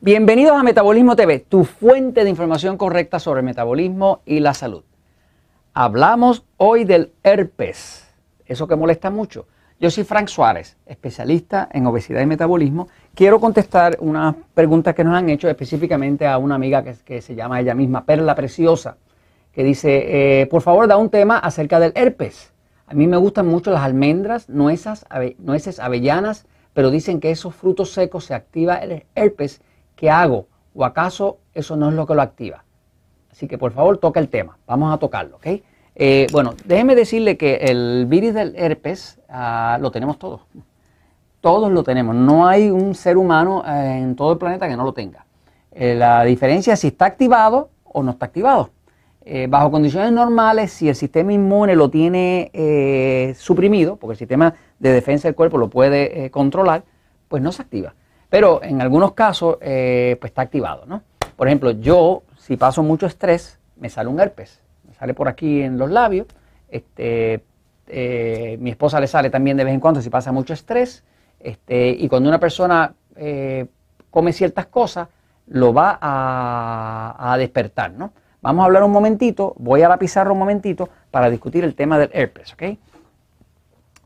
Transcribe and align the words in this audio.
Bienvenidos 0.00 0.56
a 0.56 0.62
Metabolismo 0.62 1.16
TV, 1.16 1.40
tu 1.40 1.64
fuente 1.64 2.22
de 2.22 2.30
información 2.30 2.76
correcta 2.76 3.18
sobre 3.18 3.42
metabolismo 3.42 4.20
y 4.24 4.38
la 4.38 4.54
salud. 4.54 4.84
Hablamos 5.74 6.44
hoy 6.56 6.84
del 6.84 7.10
herpes, 7.24 8.06
eso 8.46 8.68
que 8.68 8.76
molesta 8.76 9.10
mucho. 9.10 9.48
Yo 9.80 9.90
soy 9.90 10.04
Frank 10.04 10.28
Suárez, 10.28 10.76
especialista 10.86 11.68
en 11.72 11.84
obesidad 11.84 12.22
y 12.22 12.26
metabolismo. 12.26 12.86
Quiero 13.12 13.40
contestar 13.40 13.96
unas 13.98 14.36
preguntas 14.54 14.94
que 14.94 15.02
nos 15.02 15.16
han 15.16 15.30
hecho 15.30 15.48
específicamente 15.48 16.28
a 16.28 16.38
una 16.38 16.54
amiga 16.54 16.84
que, 16.84 17.20
se 17.20 17.34
llama 17.34 17.60
ella 17.60 17.74
misma 17.74 18.04
Perla 18.04 18.36
Preciosa, 18.36 18.98
que 19.50 19.64
dice, 19.64 20.42
eh, 20.42 20.46
por 20.46 20.62
favor 20.62 20.86
da 20.86 20.96
un 20.96 21.10
tema 21.10 21.38
acerca 21.38 21.80
del 21.80 21.90
herpes. 21.96 22.52
A 22.86 22.94
mí 22.94 23.08
me 23.08 23.16
gustan 23.16 23.48
mucho 23.48 23.72
las 23.72 23.82
almendras, 23.82 24.48
nueces, 24.48 25.04
nueces 25.38 25.80
avellanas, 25.80 26.46
pero 26.72 26.92
dicen 26.92 27.18
que 27.18 27.32
esos 27.32 27.52
frutos 27.52 27.90
secos 27.90 28.26
se 28.26 28.34
activa 28.34 28.76
el 28.76 29.02
herpes 29.16 29.60
¿qué 29.98 30.08
hago? 30.08 30.46
¿O 30.74 30.84
acaso 30.84 31.38
eso 31.52 31.76
no 31.76 31.90
es 31.90 31.94
lo 31.94 32.06
que 32.06 32.14
lo 32.14 32.22
activa? 32.22 32.64
Así 33.30 33.46
que 33.46 33.58
por 33.58 33.72
favor 33.72 33.98
toca 33.98 34.20
el 34.20 34.28
tema, 34.28 34.56
vamos 34.66 34.94
a 34.94 34.98
tocarlo, 34.98 35.36
¿ok? 35.36 35.46
Eh, 36.00 36.28
bueno, 36.30 36.54
déjeme 36.64 36.94
decirle 36.94 37.36
que 37.36 37.56
el 37.56 38.06
virus 38.06 38.32
del 38.32 38.54
herpes 38.56 39.20
ah, 39.28 39.78
lo 39.80 39.90
tenemos 39.90 40.18
todos. 40.18 40.42
Todos 41.40 41.70
lo 41.72 41.82
tenemos. 41.82 42.14
No 42.14 42.46
hay 42.46 42.70
un 42.70 42.94
ser 42.94 43.16
humano 43.16 43.64
eh, 43.66 43.98
en 43.98 44.14
todo 44.14 44.32
el 44.32 44.38
planeta 44.38 44.68
que 44.68 44.76
no 44.76 44.84
lo 44.84 44.92
tenga. 44.92 45.26
Eh, 45.72 45.96
la 45.96 46.22
diferencia 46.24 46.74
es 46.74 46.80
si 46.80 46.88
está 46.88 47.06
activado 47.06 47.70
o 47.84 48.02
no 48.02 48.12
está 48.12 48.26
activado. 48.26 48.70
bajo 49.48 49.70
condiciones 49.70 50.12
normales, 50.12 50.72
si 50.72 50.88
el 50.88 50.94
sistema 50.94 51.32
inmune 51.32 51.74
lo 51.74 51.90
tiene 51.90 52.50
suprimido, 53.36 53.96
porque 53.96 54.12
el 54.12 54.18
sistema 54.18 54.54
de 54.78 54.92
defensa 54.92 55.28
del 55.28 55.34
cuerpo 55.34 55.58
lo 55.58 55.68
puede 55.68 56.30
controlar, 56.30 56.84
pues 57.28 57.42
no 57.42 57.52
se 57.52 57.62
activa. 57.62 57.94
Pero 58.28 58.62
en 58.62 58.80
algunos 58.82 59.12
casos, 59.12 59.56
eh, 59.60 60.16
pues 60.20 60.30
está 60.30 60.42
activado, 60.42 60.84
¿no? 60.86 61.02
Por 61.36 61.46
ejemplo, 61.46 61.70
yo, 61.70 62.22
si 62.36 62.56
paso 62.56 62.82
mucho 62.82 63.06
estrés, 63.06 63.58
me 63.76 63.88
sale 63.88 64.08
un 64.08 64.20
herpes. 64.20 64.60
Me 64.86 64.94
sale 64.94 65.14
por 65.14 65.28
aquí 65.28 65.62
en 65.62 65.78
los 65.78 65.90
labios. 65.90 66.26
Este, 66.68 67.42
eh, 67.86 68.58
mi 68.60 68.70
esposa 68.70 69.00
le 69.00 69.06
sale 69.06 69.30
también 69.30 69.56
de 69.56 69.64
vez 69.64 69.72
en 69.72 69.80
cuando 69.80 70.02
si 70.02 70.10
pasa 70.10 70.32
mucho 70.32 70.52
estrés. 70.52 71.04
Este, 71.40 71.90
y 71.90 72.08
cuando 72.08 72.28
una 72.28 72.40
persona 72.40 72.92
eh, 73.16 73.66
come 74.10 74.32
ciertas 74.32 74.66
cosas, 74.66 75.08
lo 75.46 75.72
va 75.72 75.98
a, 76.00 77.36
despertar, 77.38 77.92
¿no? 77.92 78.12
Vamos 78.42 78.62
a 78.62 78.66
hablar 78.66 78.82
un 78.82 78.92
momentito, 78.92 79.54
voy 79.58 79.82
a 79.82 79.88
la 79.88 79.96
pizarra 79.96 80.32
un 80.32 80.38
momentito 80.38 80.88
para 81.10 81.30
discutir 81.30 81.64
el 81.64 81.74
tema 81.74 81.98
del 81.98 82.10
herpes, 82.12 82.52
¿ok? 82.52 82.62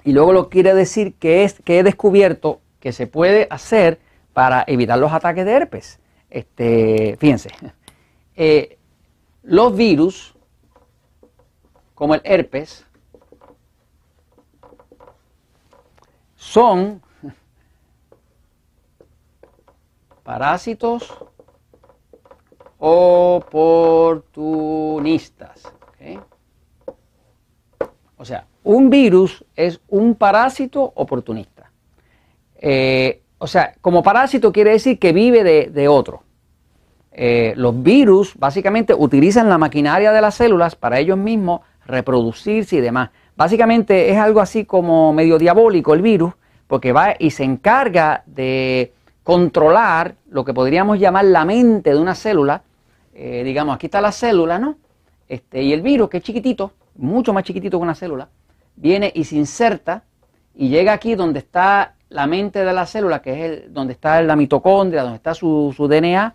Y 0.05 0.13
luego 0.13 0.33
lo 0.33 0.49
quiere 0.49 0.75
decir 0.75 1.15
que, 1.15 1.45
es, 1.45 1.61
que 1.65 1.79
he 1.79 1.83
descubierto 1.83 2.61
que 2.81 2.93
se 2.93 3.07
puede 3.07 3.47
hacer 3.51 3.99
para 4.33 4.65
evitar 4.67 4.99
los 4.99 5.13
ataques 5.13 5.45
de 5.45 5.53
herpes. 5.53 6.01
Este, 6.31 7.17
fíjense, 7.19 7.51
eh, 8.37 8.79
los 9.43 9.77
virus, 9.77 10.35
como 11.95 12.15
el 12.15 12.23
herpes, 12.25 12.87
son 16.37 17.03
parásitos 20.23 21.13
oportunistas. 22.79 25.71
O 28.17 28.25
sea, 28.25 28.47
un 28.65 28.91
virus 28.91 29.45
es 29.57 29.81
un 29.89 30.15
parásito 30.15 30.93
oportunista. 30.95 31.73
Eh, 32.55 33.22
o 33.43 33.49
sea, 33.49 33.75
como 33.81 34.05
parásito 34.05 34.53
quiere 34.53 34.71
decir 34.71 35.01
que 35.01 35.13
vive 35.13 35.43
de, 35.43 35.89
otro. 35.89 36.23
Eh, 37.11 37.55
los 37.57 37.83
virus 37.83 38.37
básicamente 38.37 38.95
utilizan 38.95 39.49
la 39.49 39.59
maquinaria 39.59 40.13
de 40.13 40.21
las 40.21 40.37
células 40.37 40.77
para 40.77 41.01
ellos 41.01 41.19
mismos 41.19 41.61
reproducirse 41.85 42.77
y 42.77 42.81
demás. 42.81 43.11
Básicamente 43.37 44.13
es 44.13 44.17
algo 44.17 44.41
así 44.41 44.65
como 44.65 45.13
medio 45.13 45.39
diabólico 45.39 45.93
el 45.93 46.03
virus, 46.03 46.35
porque 46.69 46.93
va 46.93 47.17
y 47.19 47.33
se 47.33 47.43
encarga 47.43 48.23
de 48.27 48.93
controlar 49.25 50.15
lo 50.31 50.45
que 50.45 50.55
podríamos 50.55 51.01
llamar 51.01 51.25
la 51.25 51.45
mente 51.45 51.91
de 51.91 51.99
una 51.99 52.15
célula. 52.15 52.63
Eh, 53.13 53.43
digamos, 53.45 53.75
aquí 53.75 53.87
está 53.87 54.01
la 54.01 54.13
célula, 54.13 54.61
¿no? 54.61 54.77
Este, 55.29 55.65
y 55.65 55.73
el 55.73 55.83
virus, 55.83 56.09
que 56.09 56.19
es 56.19 56.23
chiquitito, 56.23 56.75
mucho 56.95 57.33
más 57.33 57.43
chiquitito 57.43 57.77
que 57.77 57.83
una 57.83 57.97
célula, 57.97 58.29
viene 58.77 59.11
y 59.13 59.25
se 59.25 59.35
inserta 59.35 60.05
y 60.55 60.69
llega 60.69 60.93
aquí 60.93 61.17
donde 61.17 61.41
está 61.41 61.97
la 62.13 62.27
mente 62.27 62.65
de 62.65 62.73
la 62.73 62.87
célula, 62.87 63.23
que 63.23 63.33
es 63.33 63.39
el, 63.39 63.73
donde 63.75 63.95
está 63.95 64.21
la 64.23 64.37
mitocondria, 64.37 65.03
donde 65.03 65.17
está 65.17 65.35
su, 65.35 65.75
DNA, 65.79 66.35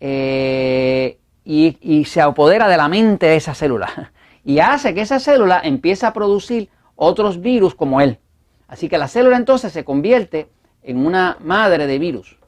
eh, 0.00 1.18
y, 1.44 2.04
se 2.06 2.20
apodera 2.20 2.66
de 2.68 2.76
la 2.76 2.88
mente 2.88 3.26
de 3.26 3.36
esa 3.36 3.54
célula. 3.54 4.12
Y 4.44 4.60
hace 4.60 4.94
que 4.94 5.00
esa 5.00 5.18
célula 5.18 5.60
empiece 5.64 6.06
a 6.06 6.12
producir 6.12 6.68
otros 6.94 7.40
virus 7.40 7.74
como 7.74 8.00
él. 8.00 8.20
Así 8.68 8.88
que 8.88 8.96
la 8.96 9.08
célula 9.08 9.36
entonces 9.36 9.72
se 9.72 9.84
convierte 9.84 10.48
en 10.84 11.04
una 11.04 11.36
madre 11.40 11.88
de 11.88 11.98
virus. 11.98 12.38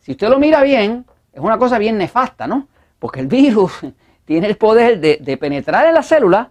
Si 0.00 0.10
usted 0.10 0.28
lo 0.28 0.40
mira 0.40 0.60
bien, 0.64 1.06
es 1.32 1.40
una 1.40 1.56
cosa 1.56 1.78
bien 1.78 1.98
nefasta, 1.98 2.48
¿no? 2.48 2.66
Porque 2.98 3.20
el 3.20 3.28
virus 3.28 3.70
tiene 4.24 4.48
el 4.48 4.56
poder 4.56 4.98
de, 4.98 5.18
de 5.20 5.36
penetrar 5.36 5.86
en 5.86 5.94
la 5.94 6.02
célula, 6.02 6.50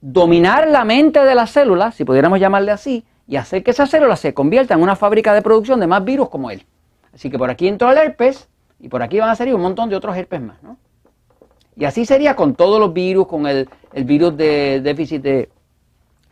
dominar 0.00 0.66
la 0.68 0.86
mente 0.86 1.22
de 1.22 1.34
la 1.34 1.46
célula, 1.46 1.92
si 1.92 2.06
pudiéramos 2.06 2.40
llamarle 2.40 2.72
así, 2.72 3.04
y 3.28 3.36
hacer 3.36 3.62
que 3.62 3.70
esa 3.72 3.86
célula 3.86 4.16
se 4.16 4.32
convierta 4.32 4.74
en 4.74 4.80
una 4.80 4.96
fábrica 4.96 5.34
de 5.34 5.42
producción 5.42 5.78
de 5.78 5.86
más 5.86 6.02
virus 6.02 6.30
como 6.30 6.50
él. 6.50 6.64
Así 7.14 7.28
que 7.30 7.38
por 7.38 7.50
aquí 7.50 7.68
entró 7.68 7.92
el 7.92 7.98
herpes 7.98 8.48
y 8.80 8.88
por 8.88 9.02
aquí 9.02 9.20
van 9.20 9.28
a 9.28 9.36
salir 9.36 9.54
un 9.54 9.60
montón 9.60 9.90
de 9.90 9.96
otros 9.96 10.16
herpes 10.16 10.40
más. 10.40 10.62
¿no? 10.62 10.78
Y 11.76 11.84
así 11.84 12.06
sería 12.06 12.34
con 12.34 12.54
todos 12.54 12.80
los 12.80 12.92
virus, 12.92 13.26
con 13.26 13.46
el, 13.46 13.68
virus 14.04 14.34
de 14.36 14.80
déficit 14.80 15.22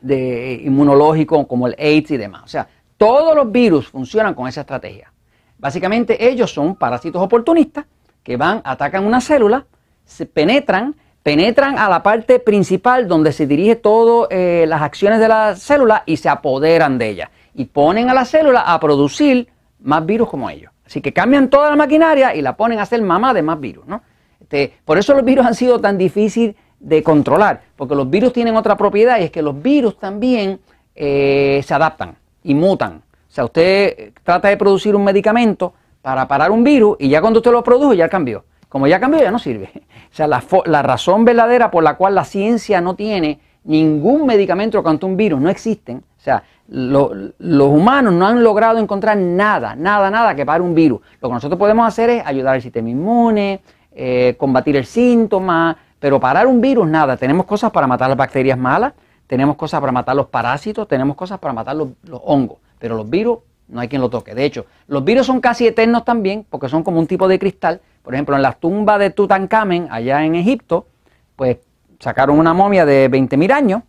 de, 0.00 0.60
inmunológico, 0.64 1.46
como 1.46 1.66
el 1.66 1.76
AIDS 1.78 2.12
y 2.12 2.16
demás. 2.16 2.42
O 2.44 2.48
sea, 2.48 2.66
todos 2.96 3.36
los 3.36 3.52
virus 3.52 3.88
funcionan 3.88 4.34
con 4.34 4.48
esa 4.48 4.62
estrategia. 4.62 5.12
Básicamente 5.58 6.26
ellos 6.26 6.52
son 6.52 6.76
parásitos 6.76 7.22
oportunistas 7.22 7.84
que 8.22 8.36
van, 8.36 8.62
atacan 8.64 9.04
una 9.04 9.20
célula, 9.20 9.66
se 10.04 10.24
penetran, 10.24 10.96
penetran 11.26 11.76
a 11.76 11.88
la 11.88 12.04
parte 12.04 12.38
principal 12.38 13.08
donde 13.08 13.32
se 13.32 13.48
dirige 13.48 13.74
todas 13.74 14.28
eh, 14.30 14.64
las 14.68 14.80
acciones 14.80 15.18
de 15.18 15.26
la 15.26 15.56
célula 15.56 16.04
y 16.06 16.18
se 16.18 16.28
apoderan 16.28 16.98
de 16.98 17.08
ella. 17.08 17.32
Y 17.52 17.64
ponen 17.64 18.08
a 18.08 18.14
la 18.14 18.24
célula 18.24 18.60
a 18.60 18.78
producir 18.78 19.48
más 19.80 20.06
virus 20.06 20.28
como 20.28 20.48
ellos. 20.48 20.70
Así 20.86 21.00
que 21.00 21.12
cambian 21.12 21.50
toda 21.50 21.68
la 21.68 21.74
maquinaria 21.74 22.32
y 22.32 22.42
la 22.42 22.56
ponen 22.56 22.78
a 22.78 22.82
hacer 22.82 23.02
mamá 23.02 23.34
de 23.34 23.42
más 23.42 23.58
virus. 23.58 23.84
¿no? 23.86 24.02
Este, 24.40 24.74
por 24.84 24.98
eso 24.98 25.14
los 25.14 25.24
virus 25.24 25.44
han 25.44 25.56
sido 25.56 25.80
tan 25.80 25.98
difíciles 25.98 26.54
de 26.78 27.02
controlar, 27.02 27.62
porque 27.74 27.96
los 27.96 28.08
virus 28.08 28.32
tienen 28.32 28.54
otra 28.54 28.76
propiedad 28.76 29.18
y 29.18 29.24
es 29.24 29.32
que 29.32 29.42
los 29.42 29.60
virus 29.60 29.98
también 29.98 30.60
eh, 30.94 31.60
se 31.66 31.74
adaptan 31.74 32.14
y 32.44 32.54
mutan. 32.54 33.02
O 33.28 33.32
sea, 33.32 33.46
usted 33.46 34.12
trata 34.22 34.46
de 34.46 34.56
producir 34.56 34.94
un 34.94 35.02
medicamento 35.02 35.74
para 36.02 36.28
parar 36.28 36.52
un 36.52 36.62
virus 36.62 36.98
y 37.00 37.08
ya 37.08 37.20
cuando 37.20 37.40
usted 37.40 37.50
lo 37.50 37.64
produjo 37.64 37.94
ya 37.94 38.08
cambió. 38.08 38.44
Como 38.68 38.86
ya 38.86 39.00
cambió, 39.00 39.20
ya 39.20 39.30
no 39.30 39.38
sirve. 39.38 39.70
O 40.10 40.14
sea, 40.16 40.26
la, 40.26 40.82
razón 40.82 41.24
verdadera 41.24 41.70
por 41.70 41.84
la 41.84 41.96
cual 41.96 42.14
la 42.14 42.24
ciencia 42.24 42.80
no 42.80 42.94
tiene 42.94 43.40
ningún 43.64 44.26
medicamento 44.26 44.82
contra 44.82 45.08
un 45.08 45.16
virus, 45.16 45.40
no 45.40 45.50
existen. 45.50 45.98
O 45.98 46.20
sea, 46.20 46.42
los 46.68 47.68
humanos 47.68 48.12
no 48.14 48.26
han 48.26 48.42
logrado 48.42 48.78
encontrar 48.78 49.16
nada, 49.16 49.76
nada, 49.76 50.10
nada 50.10 50.34
que 50.34 50.46
pare 50.46 50.62
un 50.62 50.74
virus. 50.74 51.00
Lo 51.20 51.28
que 51.28 51.34
nosotros 51.34 51.58
podemos 51.58 51.86
hacer 51.86 52.10
es 52.10 52.26
ayudar 52.26 52.54
al 52.54 52.62
sistema 52.62 52.88
inmune, 52.88 53.60
eh, 53.92 54.34
combatir 54.38 54.76
el 54.76 54.86
síntoma, 54.86 55.76
pero 55.98 56.18
parar 56.18 56.46
un 56.46 56.60
virus, 56.60 56.88
nada. 56.88 57.16
Tenemos 57.16 57.46
cosas 57.46 57.70
para 57.70 57.86
matar 57.86 58.08
las 58.08 58.18
bacterias 58.18 58.58
malas, 58.58 58.94
tenemos 59.26 59.56
cosas 59.56 59.80
para 59.80 59.92
matar 59.92 60.16
los 60.16 60.26
parásitos, 60.26 60.88
tenemos 60.88 61.16
cosas 61.16 61.38
para 61.38 61.54
matar 61.54 61.76
los 61.76 61.90
hongos, 62.24 62.58
pero 62.78 62.96
los 62.96 63.08
virus 63.08 63.38
no 63.68 63.80
hay 63.80 63.88
quien 63.88 64.00
lo 64.00 64.10
toque. 64.10 64.34
De 64.34 64.44
hecho, 64.44 64.66
los 64.86 65.04
virus 65.04 65.26
son 65.26 65.40
casi 65.40 65.66
eternos 65.66 66.04
también, 66.04 66.46
porque 66.48 66.68
son 66.68 66.82
como 66.82 66.98
un 66.98 67.06
tipo 67.06 67.28
de 67.28 67.38
cristal. 67.38 67.80
Por 68.02 68.14
ejemplo, 68.14 68.36
en 68.36 68.42
las 68.42 68.60
tumbas 68.60 68.98
de 68.98 69.10
Tutankamen, 69.10 69.88
allá 69.90 70.24
en 70.24 70.34
Egipto, 70.34 70.86
pues 71.34 71.58
sacaron 71.98 72.38
una 72.38 72.54
momia 72.54 72.84
de 72.86 73.10
20.000 73.10 73.52
años 73.52 73.82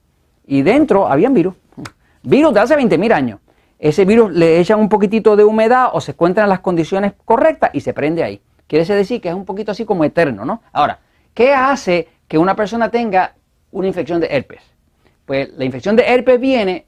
y 0.45 0.61
dentro 0.61 1.07
habían 1.07 1.33
virus. 1.33 1.55
Virus 2.23 2.53
de 2.53 2.59
hace 2.59 2.75
20.000 2.75 3.11
años. 3.13 3.39
Ese 3.79 4.05
virus 4.05 4.31
le 4.31 4.59
echan 4.59 4.79
un 4.79 4.89
poquitito 4.89 5.35
de 5.35 5.43
humedad 5.43 5.89
o 5.93 6.01
se 6.01 6.11
encuentran 6.11 6.49
las 6.49 6.61
condiciones 6.61 7.13
correctas 7.25 7.69
y 7.73 7.81
se 7.81 7.93
prende 7.93 8.23
ahí. 8.23 8.41
Quiere 8.65 8.83
decir 8.85 9.21
que 9.21 9.29
es 9.29 9.35
un 9.35 9.45
poquito 9.45 9.71
así 9.71 9.85
como 9.85 10.03
eterno, 10.03 10.45
¿no? 10.45 10.61
Ahora, 10.73 10.99
¿qué 11.33 11.53
hace 11.53 12.07
que 12.27 12.37
una 12.37 12.55
persona 12.55 12.89
tenga 12.89 13.35
una 13.71 13.87
infección 13.87 14.19
de 14.19 14.27
herpes? 14.31 14.61
Pues 15.25 15.49
la 15.55 15.63
infección 15.63 15.95
de 15.95 16.03
herpes 16.07 16.39
viene 16.39 16.87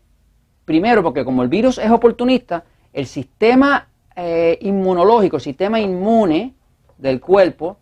primero 0.66 1.04
porque 1.04 1.24
como 1.24 1.44
el 1.44 1.48
virus 1.48 1.78
es 1.78 1.92
oportunista, 1.92 2.64
el 2.94 3.08
sistema 3.08 3.88
eh, 4.16 4.58
inmunológico, 4.62 5.38
el 5.38 5.42
sistema 5.42 5.80
inmune 5.80 6.54
del 6.98 7.20
cuerpo, 7.20 7.78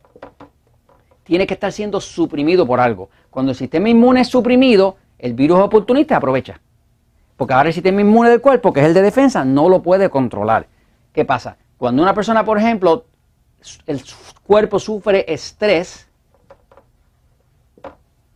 tiene 1.23 1.45
que 1.45 1.55
estar 1.55 1.71
siendo 1.71 1.99
suprimido 1.99 2.65
por 2.65 2.79
algo. 2.79 3.09
Cuando 3.29 3.51
el 3.51 3.57
sistema 3.57 3.89
inmune 3.89 4.21
es 4.21 4.27
suprimido, 4.27 4.97
el 5.19 5.33
virus 5.33 5.59
oportunista 5.59 6.17
aprovecha. 6.17 6.59
Porque 7.35 7.53
ahora 7.53 7.69
el 7.69 7.73
sistema 7.73 8.01
inmune 8.01 8.29
del 8.29 8.41
cuerpo, 8.41 8.71
que 8.71 8.79
es 8.79 8.85
el 8.85 8.93
de 8.93 9.01
defensa, 9.01 9.43
no 9.43 9.69
lo 9.69 9.81
puede 9.81 10.09
controlar. 10.09 10.67
¿Qué 11.11 11.25
pasa? 11.25 11.57
Cuando 11.77 12.01
una 12.01 12.13
persona, 12.13 12.45
por 12.45 12.57
ejemplo, 12.57 13.05
el 13.85 14.01
cuerpo 14.43 14.79
sufre 14.79 15.25
estrés 15.27 16.07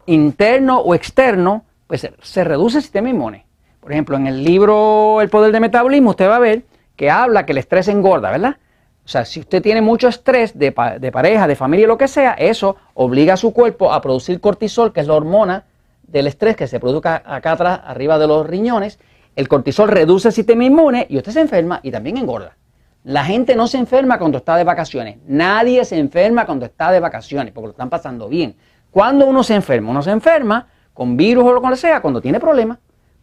interno 0.05 0.79
o 0.79 0.93
externo, 0.93 1.63
pues 1.87 2.07
se 2.21 2.43
reduce 2.43 2.77
el 2.77 2.83
sistema 2.83 3.09
inmune. 3.09 3.45
Por 3.81 3.91
ejemplo, 3.91 4.15
en 4.15 4.27
el 4.27 4.43
libro 4.43 5.21
El 5.21 5.29
poder 5.29 5.51
del 5.51 5.59
metabolismo 5.59 6.11
usted 6.11 6.29
va 6.29 6.37
a 6.37 6.39
ver 6.39 6.63
que 6.95 7.09
habla 7.09 7.45
que 7.45 7.51
el 7.51 7.57
estrés 7.57 7.87
engorda, 7.87 8.31
¿verdad? 8.31 8.57
O 9.03 9.07
sea, 9.07 9.25
si 9.25 9.39
usted 9.39 9.61
tiene 9.61 9.81
mucho 9.81 10.07
estrés 10.07 10.57
de, 10.57 10.71
pareja, 10.71 11.47
de 11.47 11.55
familia, 11.55 11.87
lo 11.87 11.97
que 11.97 12.07
sea, 12.07 12.33
eso 12.33 12.77
obliga 12.93 13.33
a 13.33 13.37
su 13.37 13.51
cuerpo 13.51 13.91
a 13.91 14.01
producir 14.01 14.39
cortisol, 14.39 14.93
que 14.93 15.01
es 15.01 15.07
la 15.07 15.15
hormona 15.15 15.65
del 16.03 16.27
estrés 16.27 16.55
que 16.55 16.67
se 16.67 16.79
produce 16.79 17.09
acá 17.09 17.53
atrás, 17.53 17.81
arriba 17.83 18.19
de 18.19 18.27
los 18.27 18.45
riñones. 18.45 18.99
El 19.35 19.47
cortisol 19.47 19.89
reduce 19.89 20.27
el 20.27 20.33
sistema 20.33 20.63
inmune 20.63 21.07
y 21.09 21.17
usted 21.17 21.31
se 21.31 21.41
enferma 21.41 21.79
y 21.81 21.89
también 21.89 22.17
engorda. 22.17 22.55
La 23.03 23.25
gente 23.25 23.55
no 23.55 23.65
se 23.65 23.79
enferma 23.79 24.19
cuando 24.19 24.37
está 24.37 24.55
de 24.55 24.63
vacaciones. 24.63 25.17
Nadie 25.25 25.83
se 25.85 25.97
enferma 25.97 26.45
cuando 26.45 26.65
está 26.67 26.91
de 26.91 26.99
vacaciones, 26.99 27.51
porque 27.51 27.67
lo 27.67 27.71
están 27.71 27.89
pasando 27.89 28.29
bien. 28.29 28.55
Cuando 28.91 29.25
uno 29.25 29.41
se 29.41 29.55
enferma, 29.55 29.89
uno 29.89 30.03
se 30.03 30.11
enferma 30.11 30.67
con 30.93 31.17
virus 31.17 31.45
o 31.45 31.53
lo 31.53 31.61
que 31.61 31.75
sea, 31.75 32.01
cuando 32.01 32.21
tiene 32.21 32.39
problemas, 32.39 32.77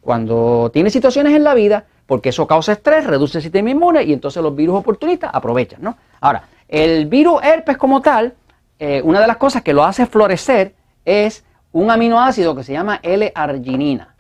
cuando 0.08 0.70
tiene 0.72 0.88
situaciones 0.88 1.34
en 1.34 1.44
la 1.44 1.52
vida, 1.52 1.84
porque 2.06 2.30
eso 2.30 2.46
causa 2.46 2.72
estrés, 2.72 3.04
reduce 3.04 3.36
el 3.36 3.42
sistema 3.42 3.68
inmune 3.68 4.04
y 4.04 4.14
entonces 4.14 4.42
los 4.42 4.56
virus 4.56 4.78
oportunistas 4.78 5.30
aprovechan, 5.34 5.82
¿no? 5.82 5.98
Ahora, 6.22 6.44
el 6.66 7.04
virus 7.04 7.42
herpes 7.42 7.76
como 7.76 8.00
tal, 8.00 8.34
eh, 8.78 9.02
una 9.04 9.20
de 9.20 9.26
las 9.26 9.36
cosas 9.36 9.60
que 9.60 9.74
lo 9.74 9.84
hace 9.84 10.06
florecer 10.06 10.74
es 11.04 11.44
un 11.72 11.90
aminoácido 11.90 12.56
que 12.56 12.64
se 12.64 12.72
llama 12.72 13.00
L-arginina. 13.02 14.14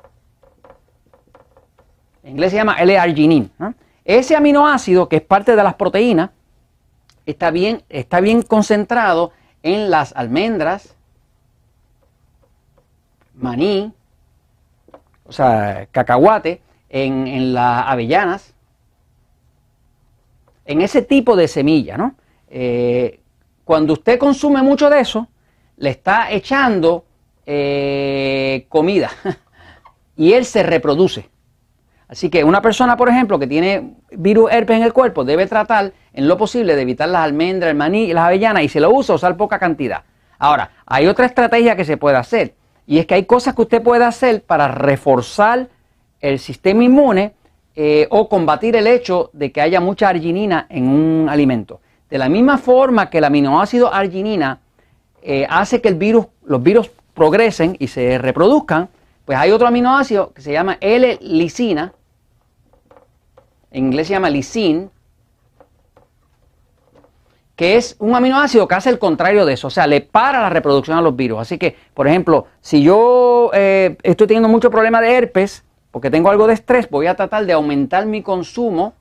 En 2.22 2.32
inglés 2.32 2.50
se 2.50 2.58
llama 2.58 2.74
L-arginin. 2.82 3.50
Ese 4.04 4.36
aminoácido, 4.36 5.08
que 5.08 5.16
es 5.16 5.22
parte 5.22 5.56
de 5.56 5.62
las 5.62 5.76
proteínas, 5.76 6.28
está 7.24 7.50
bien, 7.50 7.82
está 7.88 8.20
bien 8.20 8.42
concentrado 8.42 9.32
en 9.62 9.88
las 9.88 10.14
almendras, 10.14 10.94
maní, 13.32 13.94
o 15.28 15.32
sea, 15.32 15.86
cacahuate, 15.92 16.62
en, 16.88 17.52
las 17.52 17.86
avellanas, 17.86 18.54
en 20.64 20.80
ese 20.80 21.02
tipo 21.02 21.36
de 21.36 21.46
semilla, 21.46 21.98
¿no? 21.98 22.14
Eh, 22.48 23.20
cuando 23.64 23.92
usted 23.92 24.18
consume 24.18 24.62
mucho 24.62 24.88
de 24.88 25.00
eso, 25.00 25.28
le 25.76 25.90
está 25.90 26.30
echando 26.32 27.04
eh, 27.44 28.64
comida 28.70 29.10
y 30.16 30.32
él 30.32 30.46
se 30.46 30.62
reproduce. 30.62 31.28
Así 32.08 32.30
que 32.30 32.42
una 32.42 32.62
persona, 32.62 32.96
por 32.96 33.10
ejemplo, 33.10 33.38
que 33.38 33.46
tiene 33.46 33.96
virus 34.12 34.50
herpes 34.50 34.78
en 34.78 34.82
el 34.82 34.94
cuerpo, 34.94 35.24
debe 35.24 35.46
tratar 35.46 35.92
en 36.14 36.26
lo 36.26 36.38
posible 36.38 36.74
de 36.74 36.82
evitar 36.82 37.10
las 37.10 37.22
almendras, 37.22 37.70
el 37.70 37.76
maní 37.76 38.04
y 38.04 38.14
las 38.14 38.24
avellanas 38.24 38.62
y 38.62 38.70
se 38.70 38.80
lo 38.80 38.90
usa, 38.90 39.14
usar 39.14 39.36
poca 39.36 39.58
cantidad. 39.58 40.04
Ahora, 40.38 40.70
hay 40.86 41.06
otra 41.06 41.26
estrategia 41.26 41.76
que 41.76 41.84
se 41.84 41.98
puede 41.98 42.16
hacer 42.16 42.54
y 42.88 42.98
es 42.98 43.06
que 43.06 43.14
hay 43.14 43.24
cosas 43.26 43.54
que 43.54 43.60
usted 43.60 43.82
puede 43.82 44.02
hacer 44.02 44.42
para 44.42 44.66
reforzar 44.68 45.68
el 46.20 46.38
sistema 46.38 46.82
inmune 46.82 47.34
eh, 47.76 48.08
o 48.10 48.30
combatir 48.30 48.76
el 48.76 48.86
hecho 48.86 49.28
de 49.34 49.52
que 49.52 49.60
haya 49.60 49.78
mucha 49.78 50.08
arginina 50.08 50.66
en 50.70 50.88
un 50.88 51.28
alimento. 51.28 51.82
De 52.08 52.16
la 52.16 52.30
misma 52.30 52.56
forma 52.56 53.10
que 53.10 53.18
el 53.18 53.24
aminoácido 53.24 53.92
arginina 53.92 54.60
eh, 55.22 55.46
hace 55.50 55.82
que 55.82 55.90
los 55.90 56.62
virus 56.62 56.90
progresen 57.12 57.76
y 57.78 57.88
se 57.88 58.16
reproduzcan, 58.16 58.88
pues 59.26 59.36
hay 59.36 59.50
otro 59.50 59.68
aminoácido 59.68 60.32
que 60.32 60.40
se 60.40 60.52
llama 60.52 60.78
L-lisina, 60.80 61.92
en 63.70 63.84
inglés 63.84 64.06
se 64.06 64.14
llama 64.14 64.30
lisine, 64.30 64.88
que 67.58 67.76
es 67.76 67.96
un 67.98 68.14
aminoácido 68.14 68.68
que 68.68 68.76
hace 68.76 68.88
el 68.88 69.00
contrario 69.00 69.44
de 69.44 69.54
eso, 69.54 69.66
o 69.66 69.70
sea, 69.70 69.88
le 69.88 70.00
para 70.00 70.40
la 70.40 70.48
reproducción 70.48 70.96
a 70.96 71.02
los 71.02 71.16
virus. 71.16 71.40
Así 71.40 71.58
que, 71.58 71.74
por 71.92 72.06
ejemplo, 72.06 72.46
si 72.60 72.84
yo 72.84 73.50
eh, 73.52 73.96
estoy 74.04 74.28
teniendo 74.28 74.48
mucho 74.48 74.70
problema 74.70 75.00
de 75.00 75.12
herpes, 75.12 75.64
porque 75.90 76.08
tengo 76.08 76.30
algo 76.30 76.46
de 76.46 76.54
estrés, 76.54 76.88
voy 76.88 77.08
a 77.08 77.16
tratar 77.16 77.46
de 77.46 77.54
aumentar 77.54 78.06
mi 78.06 78.22
consumo 78.22 78.94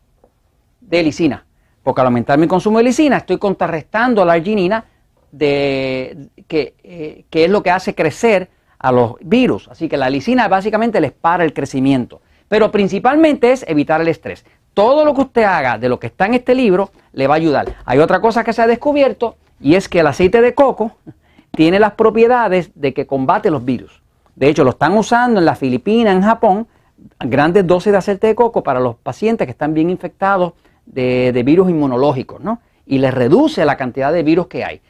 de 0.81 1.03
lisina. 1.03 1.45
Porque 1.83 2.01
al 2.01 2.07
aumentar 2.07 2.39
mi 2.39 2.47
consumo 2.47 2.79
de 2.79 2.85
lisina, 2.85 3.17
estoy 3.17 3.37
contrarrestando 3.37 4.25
la 4.25 4.33
arginina, 4.33 4.85
de, 5.31 6.29
que, 6.47 6.73
eh, 6.83 7.25
que, 7.29 7.45
es 7.45 7.51
lo 7.51 7.61
que 7.61 7.69
hace 7.69 7.93
crecer 7.93 8.49
a 8.79 8.91
los 8.91 9.17
virus. 9.21 9.67
Así 9.67 9.87
que 9.87 9.97
la 9.97 10.09
lisina 10.09 10.47
básicamente 10.47 10.99
les 10.99 11.11
para 11.11 11.43
el 11.43 11.53
crecimiento. 11.53 12.21
Pero 12.47 12.71
principalmente 12.71 13.51
es 13.51 13.63
evitar 13.67 14.01
el 14.01 14.07
estrés. 14.07 14.45
Todo 14.77 15.05
lo 15.05 15.15
que 15.15 15.21
usted 15.21 15.41
haga 15.41 15.79
de 15.79 15.89
lo 15.89 15.99
que 15.99 16.05
está 16.05 16.27
en 16.27 16.35
este 16.35 16.53
libro 16.53 16.91
le 17.11 17.25
va 17.25 17.33
a 17.33 17.37
ayudar. 17.37 17.77
Hay 17.83 17.97
otra 17.97 18.21
cosa 18.21 18.43
que 18.43 18.53
se 18.53 18.61
ha 18.61 18.67
descubierto 18.67 19.35
y 19.59 19.73
es 19.73 19.89
que 19.89 20.01
el 20.01 20.05
aceite 20.05 20.39
de 20.39 20.53
coco 20.53 20.91
tiene 21.49 21.79
las 21.79 21.93
propiedades 21.93 22.69
de 22.75 22.93
que 22.93 23.07
combate 23.07 23.49
los 23.49 23.65
virus. 23.65 24.03
De 24.35 24.47
hecho, 24.47 24.63
lo 24.63 24.69
están 24.69 24.95
usando 24.95 25.39
en 25.39 25.45
las 25.45 25.57
Filipinas, 25.57 26.15
en 26.15 26.21
Japón, 26.21 26.67
grandes 27.19 27.65
dosis 27.65 27.91
de 27.91 27.97
aceite 27.97 28.27
de 28.27 28.35
coco 28.35 28.61
para 28.61 28.79
los 28.79 28.97
pacientes 28.97 29.47
que 29.47 29.51
están 29.51 29.73
bien 29.73 29.89
infectados 29.89 30.53
de, 30.85 31.41
virus 31.43 31.71
inmunológicos, 31.71 32.39
¿no? 32.39 32.61
Y 32.85 32.99
les 32.99 33.15
reduce 33.15 33.65
la 33.65 33.77
cantidad 33.77 34.13
de 34.13 34.21
virus 34.21 34.45
que 34.45 34.63
hay. 34.63 34.81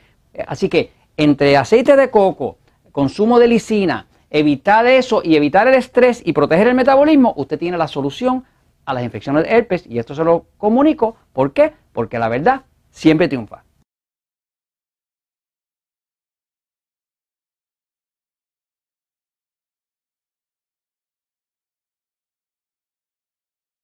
Así 0.48 0.68
que 0.68 0.92
entre 1.16 1.56
aceite 1.56 1.96
de 1.96 2.10
coco, 2.10 2.58
consumo 2.92 3.40
de 3.40 3.48
lisina, 3.48 4.08
evitar 4.30 4.86
eso 4.86 5.22
y 5.24 5.38
evitar 5.38 5.66
el 5.70 5.76
estrés 5.76 6.22
y 6.26 6.34
proteger 6.34 6.68
el 6.68 6.76
metabolismo, 6.76 7.34
usted 7.38 7.58
tiene 7.58 7.78
la 7.78 7.88
solución 7.88 8.44
a 8.88 8.94
las 8.94 9.04
infecciones 9.04 9.44
de 9.44 9.50
herpes 9.50 9.86
y 9.86 10.00
esto 10.00 10.16
se 10.16 10.24
lo 10.24 10.48
comunico. 10.58 11.18
¿Por 11.34 11.52
qué? 11.52 11.74
Porque 11.92 12.18
la 12.18 12.30
verdad 12.30 12.62
siempre 12.90 13.28
triunfa. 13.28 13.67